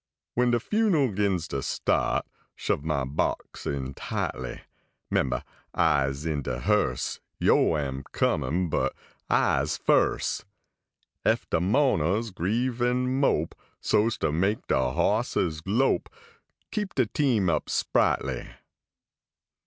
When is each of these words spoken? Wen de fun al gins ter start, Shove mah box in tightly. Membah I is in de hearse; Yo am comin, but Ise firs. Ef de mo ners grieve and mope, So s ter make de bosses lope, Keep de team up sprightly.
Wen 0.35 0.49
de 0.49 0.59
fun 0.59 0.95
al 0.95 1.09
gins 1.11 1.47
ter 1.47 1.61
start, 1.61 2.25
Shove 2.55 2.83
mah 2.83 3.05
box 3.05 3.67
in 3.67 3.93
tightly. 3.93 4.61
Membah 5.13 5.43
I 5.75 6.07
is 6.07 6.25
in 6.25 6.41
de 6.41 6.59
hearse; 6.61 7.19
Yo 7.37 7.77
am 7.77 8.03
comin, 8.11 8.67
but 8.67 8.95
Ise 9.29 9.77
firs. 9.77 10.43
Ef 11.23 11.47
de 11.51 11.59
mo 11.59 11.97
ners 11.97 12.31
grieve 12.31 12.81
and 12.81 13.19
mope, 13.21 13.53
So 13.79 14.07
s 14.07 14.17
ter 14.17 14.31
make 14.31 14.65
de 14.65 14.73
bosses 14.73 15.61
lope, 15.67 16.09
Keep 16.71 16.95
de 16.95 17.05
team 17.05 17.47
up 17.47 17.69
sprightly. 17.69 18.47